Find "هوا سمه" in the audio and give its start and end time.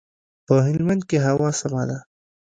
1.27-1.83